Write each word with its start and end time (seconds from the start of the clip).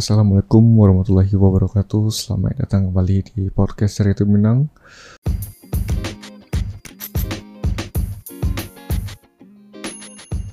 Assalamualaikum 0.00 0.64
warahmatullahi 0.80 1.28
wabarakatuh. 1.28 2.08
Selamat 2.08 2.56
datang 2.64 2.88
kembali 2.88 3.20
di 3.20 3.52
podcast 3.52 4.00
Cerita 4.00 4.24
Minang. 4.24 4.72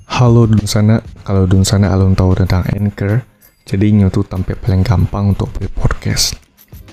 Halo 0.04 0.52
dun 0.52 0.68
sana, 0.68 0.99
kalau 1.23 1.48
dun 1.48 1.63
sana 1.63 1.95
alun 1.95 2.12
tahu 2.12 2.36
tentang 2.36 2.68
Anchor 2.75 3.23
Jadi 3.63 3.95
nyo 3.95 4.12
tuh 4.12 4.27
tampil 4.27 4.59
paling 4.59 4.84
gampang 4.84 5.31
untuk 5.31 5.55
buat 5.55 5.71
podcast. 5.79 6.36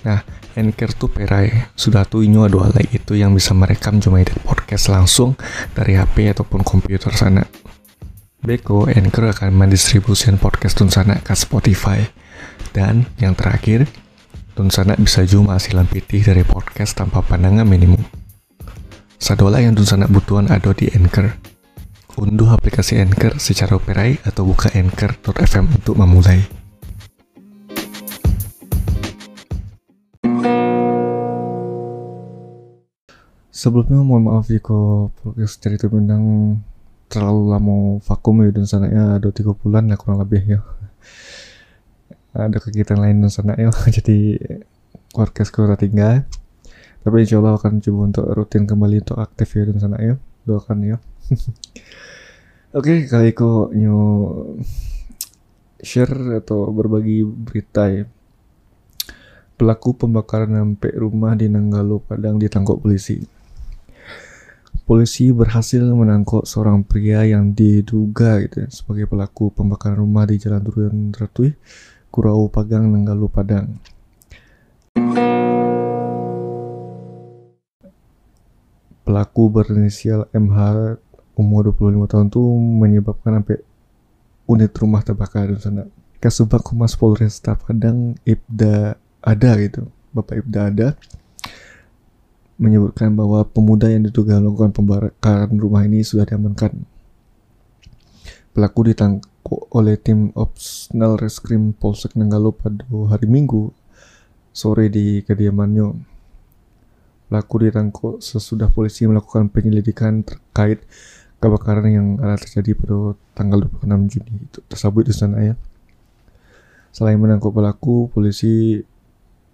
Nah, 0.07 0.23
Anchor 0.55 0.95
tuh 0.95 1.11
perai. 1.11 1.75
Sudah 1.75 2.07
tuh 2.07 2.23
inyo 2.23 2.47
ada 2.47 2.71
alat 2.71 2.87
itu 2.95 3.19
yang 3.19 3.35
bisa 3.35 3.51
merekam 3.51 3.99
cuma 3.99 4.23
edit 4.23 4.39
podcast 4.47 4.95
langsung 4.95 5.35
dari 5.75 5.99
HP 5.99 6.31
ataupun 6.31 6.63
komputer 6.63 7.11
sana. 7.19 7.43
Beko, 8.47 8.87
Anchor 8.87 9.35
akan 9.35 9.51
mendistribusikan 9.59 10.39
podcast 10.39 10.79
Dun 10.79 10.95
Sana 10.95 11.19
ke 11.19 11.35
Spotify. 11.35 12.23
Dan 12.75 13.07
yang 13.23 13.39
terakhir, 13.39 13.87
Dun 14.59 14.67
Sana 14.67 14.99
bisa 14.99 15.23
juga 15.23 15.55
hasilan 15.55 15.87
pitih 15.87 16.27
dari 16.27 16.43
podcast 16.43 16.99
tanpa 16.99 17.23
pandangan 17.23 17.63
minimum. 17.63 18.03
Sadola 19.15 19.63
yang 19.63 19.79
Dun 19.79 19.87
Sana 19.87 20.11
butuhan 20.11 20.51
ada 20.51 20.75
di 20.75 20.91
Anchor. 20.91 21.31
Unduh 22.19 22.51
aplikasi 22.51 22.99
Anchor 22.99 23.39
secara 23.39 23.79
operai 23.79 24.19
atau 24.27 24.43
buka 24.43 24.75
anchor.fm 24.75 25.71
untuk 25.71 25.95
memulai. 25.95 26.43
Sebelumnya 33.55 34.03
mohon 34.03 34.27
maaf 34.27 34.51
jika 34.51 34.75
podcast 35.15 35.63
cerita 35.63 35.87
bintang 35.87 36.59
terlalu 37.07 37.55
lama 37.55 37.77
vakum 38.03 38.43
ya 38.43 38.51
dan 38.51 38.67
sana 38.67 38.91
ya 38.91 39.23
ada 39.23 39.31
tiga 39.31 39.55
bulan 39.55 39.87
lah 39.87 39.95
kurang 39.95 40.19
lebih 40.19 40.43
ya 40.43 40.61
ada 42.35 42.59
kegiatan 42.59 42.99
lain 42.99 43.23
dan 43.23 43.31
sana. 43.31 43.55
Ya 43.55 43.71
jadi 44.03 44.37
podcast 45.15 45.55
kurang 45.55 45.79
tinggal. 45.79 46.27
Tapi 47.07 47.17
insya 47.23 47.39
Allah 47.39 47.55
akan 47.55 47.79
coba 47.79 48.01
untuk 48.11 48.27
rutin 48.35 48.67
kembali 48.67 49.07
untuk 49.07 49.23
aktif 49.23 49.55
ya 49.55 49.71
dan 49.71 49.79
sana. 49.79 49.97
Ya 50.03 50.15
doakan 50.45 50.79
ya. 50.83 50.97
Oke 52.75 53.07
okay, 53.07 53.31
kali 53.31 53.31
nyu 53.79 53.99
share 55.79 56.43
atau 56.43 56.67
berbagi 56.75 57.23
berita 57.23 57.87
ya. 57.87 58.05
Pelaku 59.55 59.95
pembakaran 59.95 60.51
sampai 60.51 60.91
rumah 60.99 61.39
di 61.39 61.47
Nanggalo 61.47 62.03
Padang 62.03 62.43
ditangkap 62.43 62.83
polisi. 62.83 63.23
Polisi 64.85 65.31
berhasil 65.31 65.81
menangkap 65.81 66.43
seorang 66.45 66.83
pria 66.83 67.23
yang 67.23 67.55
diduga 67.55 68.43
gitu 68.43 68.67
ya, 68.67 68.69
sebagai 68.69 69.07
pelaku 69.07 69.55
pembakaran 69.55 70.03
rumah 70.03 70.27
di 70.27 70.37
Jalan 70.37 70.61
Durian 70.61 71.15
Ratui, 71.15 71.55
Kurau 72.15 72.47
Pagang, 72.47 72.95
Nenggalu, 72.95 73.27
Padang. 73.27 73.75
Pelaku 79.03 79.43
berinisial 79.51 80.31
MH 80.31 80.95
umur 81.35 81.75
25 81.75 82.07
tahun 82.07 82.27
itu 82.31 82.43
menyebabkan 82.55 83.43
sampai 83.43 83.59
unit 84.47 84.71
rumah 84.79 85.03
terbakar 85.03 85.51
di 85.51 85.59
sana. 85.59 85.91
Kasubag 86.23 86.63
Humas 86.71 86.95
Polresta 86.95 87.59
Padang 87.59 88.15
Ibda 88.23 88.95
ada 89.19 89.51
gitu. 89.59 89.91
Bapak 90.15 90.47
Ibda 90.47 90.71
ada 90.71 90.95
menyebutkan 92.63 93.11
bahwa 93.19 93.43
pemuda 93.43 93.91
yang 93.91 94.07
diduga 94.07 94.39
melakukan 94.39 94.71
pembakaran 94.71 95.59
rumah 95.59 95.83
ini 95.83 96.07
sudah 96.07 96.23
diamankan. 96.23 96.87
Pelaku 98.55 98.95
ditangkap 98.95 99.34
oleh 99.75 99.99
tim 99.99 100.31
Opsnal 100.39 101.19
Reskrim 101.19 101.75
Polsek 101.75 102.15
Nenggalo 102.15 102.55
pada 102.55 102.87
hari 103.11 103.27
Minggu 103.27 103.75
sore 104.55 104.87
di 104.87 105.19
kediamannya. 105.27 106.15
Pelaku 107.27 107.55
ditangkap 107.67 108.23
sesudah 108.23 108.71
polisi 108.71 109.11
melakukan 109.11 109.51
penyelidikan 109.51 110.23
terkait 110.23 110.87
kebakaran 111.43 111.91
yang 111.91 112.09
ada 112.23 112.39
terjadi 112.39 112.79
pada 112.79 113.19
tanggal 113.35 113.67
26 113.83 114.13
Juni 114.15 114.33
itu 114.47 114.63
tersebut 114.71 115.11
di 115.11 115.15
sana 115.15 115.37
ya. 115.43 115.55
Selain 116.95 117.19
menangkap 117.19 117.51
pelaku, 117.51 118.07
polisi 118.15 118.79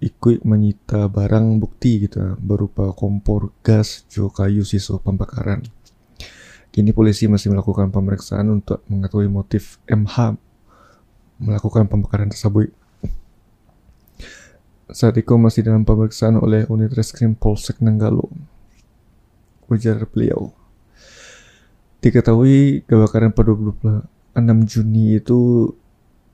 ikut 0.04 0.44
menyita 0.44 1.08
barang 1.08 1.56
bukti 1.56 2.04
gitu 2.04 2.36
berupa 2.36 2.92
kompor 2.92 3.56
gas, 3.64 4.04
juga 4.12 4.44
kayu 4.44 4.68
sisa 4.68 5.00
pembakaran. 5.00 5.64
Kini 6.70 6.94
polisi 6.94 7.26
masih 7.26 7.50
melakukan 7.50 7.90
pemeriksaan 7.90 8.46
untuk 8.46 8.86
mengetahui 8.86 9.26
motif 9.26 9.82
MH 9.90 10.38
melakukan 11.42 11.90
pembakaran 11.90 12.30
tersebut. 12.30 12.70
Saat 14.90 15.18
itu 15.18 15.34
masih 15.34 15.66
dalam 15.66 15.82
pemeriksaan 15.82 16.38
oleh 16.38 16.66
unit 16.70 16.94
reskrim 16.94 17.34
Polsek 17.34 17.82
Nanggalo. 17.82 18.30
Ujar 19.66 20.02
beliau. 20.06 20.54
Diketahui 22.02 22.86
kebakaran 22.86 23.34
pada 23.34 23.54
26 23.54 24.70
Juni 24.70 25.18
itu 25.18 25.70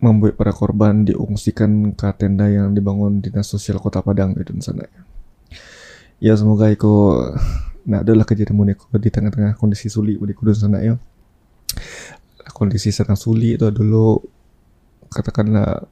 membuat 0.00 0.36
para 0.36 0.52
korban 0.52 1.04
diungsikan 1.08 1.96
ke 1.96 2.12
tenda 2.20 2.48
yang 2.48 2.76
dibangun 2.76 3.24
Dinas 3.24 3.48
Sosial 3.48 3.80
Kota 3.80 4.04
Padang 4.04 4.36
itu 4.36 4.52
di 4.52 4.60
sana. 4.60 4.84
Ya 6.20 6.32
semoga 6.36 6.72
iko 6.72 7.24
nah 7.86 8.02
adalah 8.02 8.26
kejadian 8.26 8.58
moneko 8.58 8.90
di 8.98 9.10
tengah-tengah 9.10 9.54
kondisi 9.54 9.86
sulit 9.86 10.18
di 10.18 10.34
kudus 10.34 10.62
sana 10.62 10.82
ya. 10.82 10.98
Kondisi 12.50 12.90
sedang 12.90 13.18
sulit 13.18 13.58
itu 13.58 13.68
dulu 13.70 14.18
katakanlah 15.10 15.86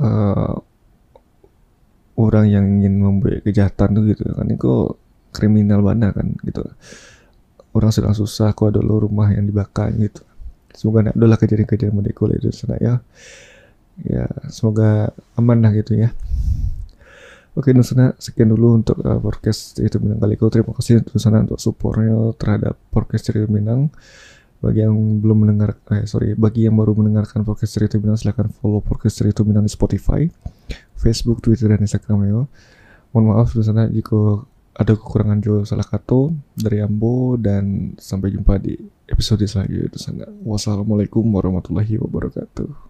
uh, 0.00 0.54
orang 2.24 2.46
yang 2.50 2.64
ingin 2.80 2.98
membuat 2.98 3.44
kejahatan 3.44 3.88
tuh 3.94 4.02
gitu 4.08 4.24
kan. 4.32 4.48
Itu 4.48 4.96
kriminal 5.32 5.84
mana 5.84 6.16
kan 6.16 6.32
gitu. 6.44 6.64
Orang 7.76 7.92
sedang 7.92 8.16
susah 8.16 8.56
kok 8.56 8.72
dulu 8.72 9.06
rumah 9.06 9.28
yang 9.30 9.44
dibakar 9.44 9.92
gitu. 9.94 10.24
Semoga 10.72 11.12
adalah 11.12 11.36
kejadian-kejadian 11.36 12.12
kuliah 12.16 12.38
di 12.40 12.52
sana 12.54 12.76
ya 12.78 13.02
ya 14.06 14.30
semoga 14.46 15.10
aman 15.34 15.58
lah 15.58 15.74
gitu 15.74 15.98
ya 15.98 16.14
Oke, 17.58 17.74
Nusana, 17.74 18.14
sekian 18.22 18.54
dulu 18.54 18.78
untuk 18.78 19.02
uh, 19.02 19.18
podcast 19.18 19.74
Cerita 19.74 19.98
Minang 19.98 20.22
kali 20.22 20.38
ini. 20.38 20.46
Terima 20.46 20.70
kasih 20.78 21.02
Nusana 21.10 21.42
untuk 21.42 21.58
supportnya 21.58 22.14
terhadap 22.38 22.78
podcast 22.94 23.26
Cerita 23.26 23.50
Minang. 23.50 23.90
Bagi 24.62 24.86
yang 24.86 24.94
belum 25.18 25.42
mendengar, 25.42 25.74
eh 25.90 26.06
sorry, 26.06 26.38
bagi 26.38 26.70
yang 26.70 26.78
baru 26.78 26.94
mendengarkan 26.94 27.42
podcast 27.42 27.74
Cerita 27.74 27.98
Minang, 27.98 28.14
silahkan 28.14 28.46
follow 28.62 28.78
podcast 28.78 29.18
Cerita 29.18 29.42
Minang 29.42 29.66
di 29.66 29.74
Spotify, 29.74 30.30
Facebook, 30.94 31.42
Twitter, 31.42 31.74
dan 31.74 31.82
Instagram 31.82 32.30
ya. 32.30 32.46
Mohon 33.10 33.24
maaf 33.26 33.50
Nusana 33.58 33.90
jika 33.90 34.46
ada 34.78 34.94
kekurangan 34.94 35.42
Jo 35.42 35.66
salah 35.66 35.82
kata 35.82 36.30
dari 36.54 36.78
Ambo 36.78 37.34
dan 37.34 37.98
sampai 37.98 38.38
jumpa 38.38 38.62
di 38.62 38.78
episode 39.10 39.42
selanjutnya. 39.42 40.30
Wassalamualaikum 40.46 41.26
warahmatullahi 41.26 41.98
wabarakatuh. 41.98 42.87